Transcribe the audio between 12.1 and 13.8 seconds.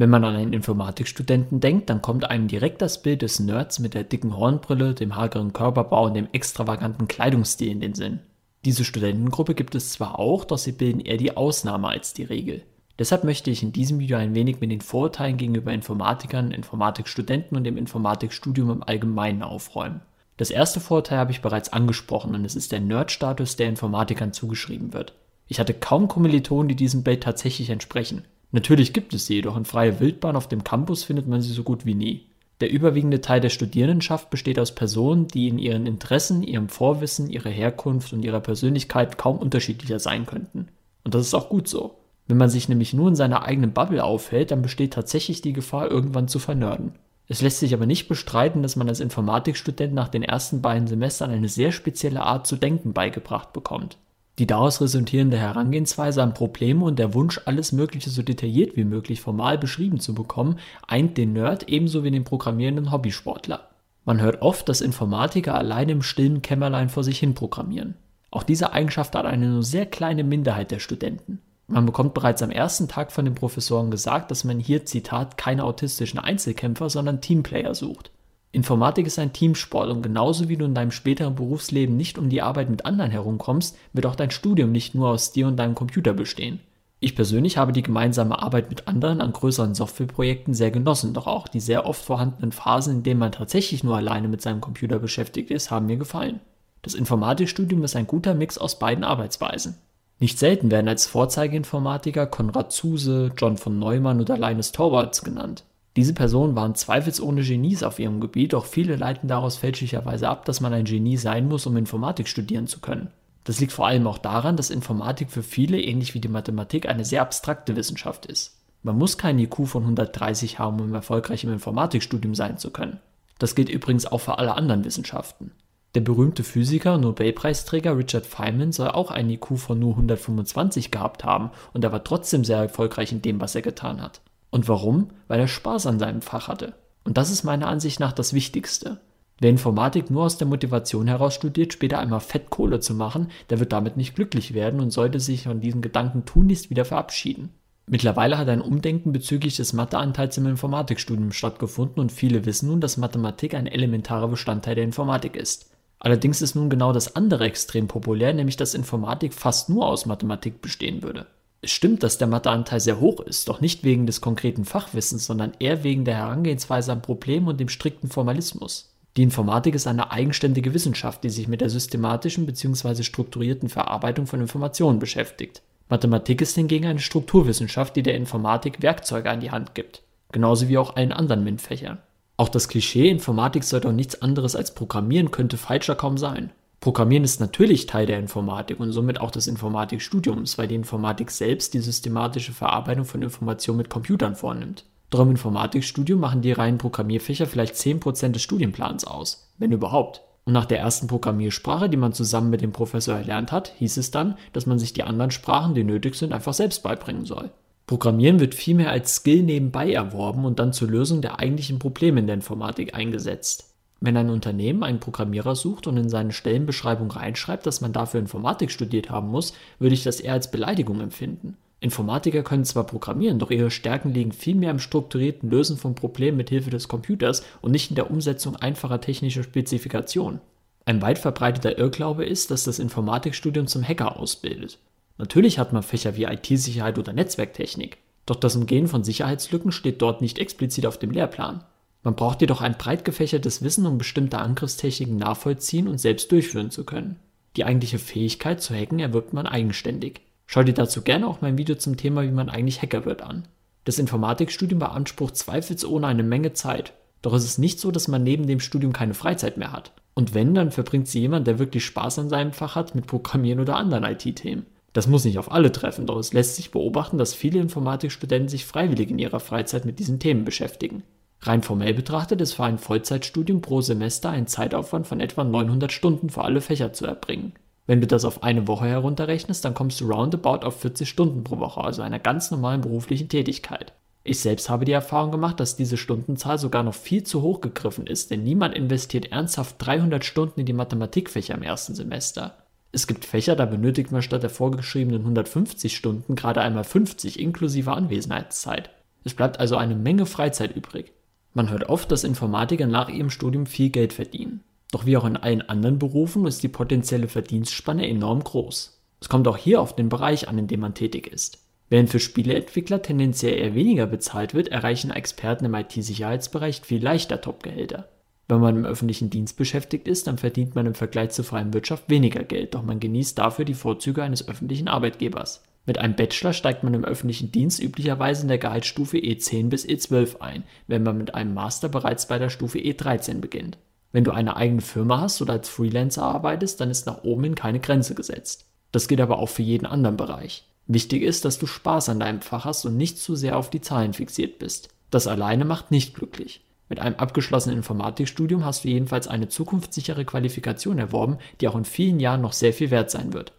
die Regel. Deshalb möchte ich in